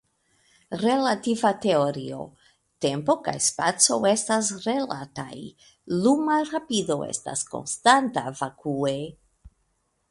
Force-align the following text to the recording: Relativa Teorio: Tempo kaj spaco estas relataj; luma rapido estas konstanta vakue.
Relativa 0.83 1.51
Teorio: 1.65 2.21
Tempo 2.85 3.15
kaj 3.27 3.35
spaco 3.49 3.99
estas 4.13 4.51
relataj; 4.65 5.31
luma 6.07 6.41
rapido 6.53 7.01
estas 7.13 7.49
konstanta 7.55 8.27
vakue. 8.43 9.01